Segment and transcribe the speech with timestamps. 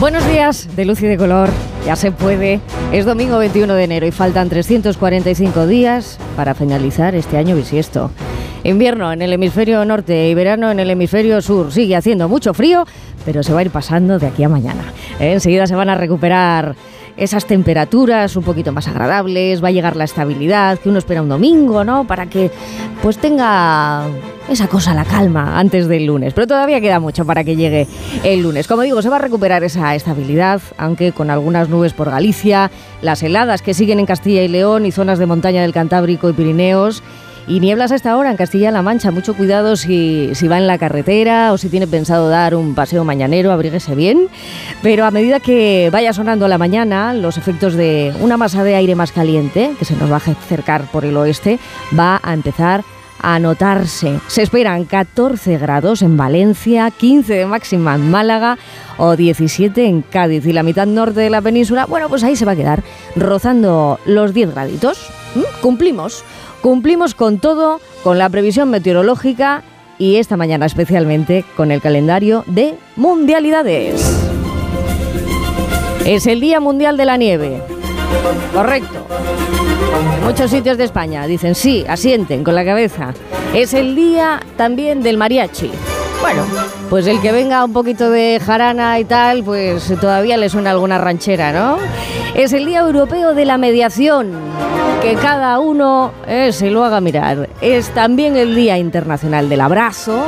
[0.00, 1.48] Buenos días de luz y de color,
[1.84, 2.60] ya se puede.
[2.92, 8.12] Es domingo 21 de enero y faltan 345 días para finalizar este año bisiesto.
[8.62, 11.72] Invierno en el hemisferio norte y verano en el hemisferio sur.
[11.72, 12.86] Sigue haciendo mucho frío,
[13.24, 14.84] pero se va a ir pasando de aquí a mañana.
[15.18, 16.76] Enseguida se van a recuperar
[17.18, 21.28] esas temperaturas un poquito más agradables, va a llegar la estabilidad que uno espera un
[21.28, 22.06] domingo, ¿no?
[22.06, 22.50] Para que
[23.02, 24.04] pues tenga
[24.48, 26.32] esa cosa, la calma, antes del lunes.
[26.32, 27.86] Pero todavía queda mucho para que llegue
[28.22, 28.66] el lunes.
[28.66, 32.70] Como digo, se va a recuperar esa estabilidad, aunque con algunas nubes por Galicia,
[33.02, 36.32] las heladas que siguen en Castilla y León y zonas de montaña del Cantábrico y
[36.32, 37.02] Pirineos
[37.48, 39.10] y nieblas a esta hora en Castilla-La Mancha.
[39.10, 43.04] Mucho cuidado si, si va en la carretera o si tiene pensado dar un paseo
[43.04, 44.28] mañanero, abríguese bien.
[44.82, 48.94] Pero a medida que vaya sonando la mañana, los efectos de una masa de aire
[48.94, 51.58] más caliente, que se nos va a acercar por el oeste,
[51.98, 52.84] va a empezar
[53.20, 54.20] a notarse.
[54.28, 58.58] Se esperan 14 grados en Valencia, 15 de máxima en Málaga
[58.96, 60.46] o 17 en Cádiz.
[60.46, 62.82] Y la mitad norte de la península, bueno, pues ahí se va a quedar
[63.16, 65.10] rozando los 10 graditos.
[65.34, 65.60] ¿Mm?
[65.60, 66.24] Cumplimos.
[66.60, 69.62] Cumplimos con todo, con la previsión meteorológica
[69.98, 74.02] y esta mañana especialmente con el calendario de mundialidades.
[76.04, 77.62] Es el Día Mundial de la Nieve.
[78.52, 79.06] Correcto.
[80.16, 83.14] En muchos sitios de España dicen sí, asienten con la cabeza.
[83.54, 85.70] Es el día también del mariachi.
[86.20, 86.44] Bueno,
[86.90, 90.98] pues el que venga un poquito de jarana y tal, pues todavía le suena alguna
[90.98, 91.78] ranchera, ¿no?
[92.34, 94.32] Es el Día Europeo de la Mediación,
[95.02, 97.48] que cada uno eh, se lo haga mirar.
[97.60, 100.24] Es también el Día Internacional del Abrazo.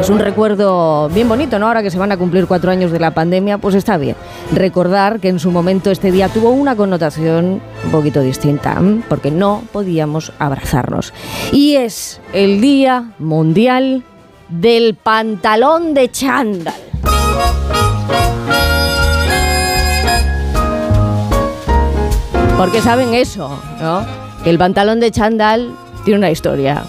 [0.00, 1.66] Es un recuerdo bien bonito, ¿no?
[1.66, 4.16] Ahora que se van a cumplir cuatro años de la pandemia, pues está bien.
[4.52, 9.62] Recordar que en su momento este día tuvo una connotación un poquito distinta, porque no
[9.72, 11.12] podíamos abrazarnos.
[11.52, 14.02] Y es el Día Mundial
[14.48, 16.85] del pantalón de chándal.
[22.56, 24.04] Porque saben eso, ¿no?
[24.42, 25.72] Que el pantalón de chándal
[26.04, 26.84] tiene una historia.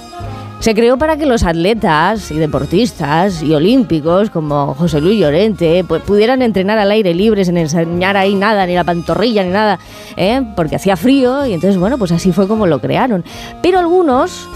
[0.59, 6.01] Se creó para que los atletas y deportistas y olímpicos como José Luis Llorente pues,
[6.01, 9.77] pudieran entrenar al aire libre sin enseñar ahí nada, ni la pantorrilla, ni nada,
[10.15, 10.41] ¿eh?
[10.55, 13.25] porque hacía frío y entonces, bueno, pues así fue como lo crearon.
[13.61, 14.47] Pero algunos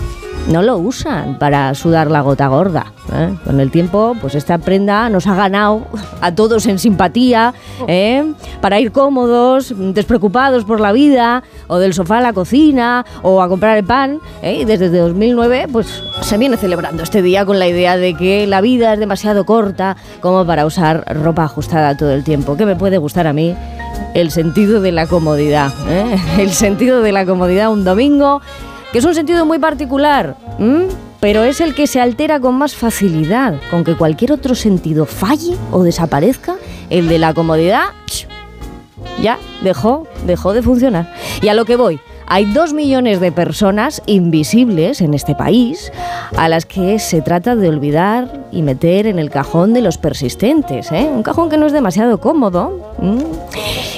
[0.50, 2.94] no lo usan para sudar la gota gorda.
[3.14, 3.36] ¿Eh?
[3.44, 5.88] Con el tiempo, pues esta prenda nos ha ganado
[6.22, 7.54] a todos en simpatía,
[7.88, 8.34] ¿eh?
[8.62, 13.50] para ir cómodos, despreocupados por la vida, o del sofá a la cocina, o a
[13.50, 14.20] comprar el pan.
[14.42, 14.60] ¿eh?
[14.62, 18.62] Y desde 2009, pues se viene celebrando este día con la idea de que la
[18.62, 22.56] vida es demasiado corta como para usar ropa ajustada todo el tiempo.
[22.58, 23.56] ¿Qué me puede gustar a mí?
[24.14, 25.72] El sentido de la comodidad.
[26.38, 28.42] El sentido de la comodidad un domingo
[28.92, 30.36] que es un sentido muy particular,
[31.22, 35.56] pero es el que se altera con más facilidad, con que cualquier otro sentido falle
[35.72, 36.56] o desaparezca,
[36.90, 37.92] el de la comodidad
[39.22, 41.14] ya dejó, dejó de funcionar.
[41.42, 45.92] Y a lo que voy, hay dos millones de personas invisibles en este país
[46.38, 50.92] a las que se trata de olvidar y meter en el cajón de los persistentes.
[50.92, 51.10] ¿eh?
[51.14, 52.96] Un cajón que no es demasiado cómodo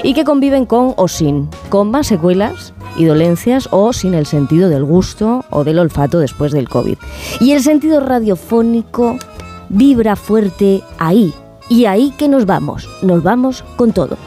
[0.03, 4.69] y que conviven con o sin, con más secuelas y dolencias o sin el sentido
[4.69, 6.97] del gusto o del olfato después del COVID.
[7.39, 9.17] Y el sentido radiofónico
[9.69, 11.33] vibra fuerte ahí.
[11.69, 14.17] Y ahí que nos vamos, nos vamos con todo.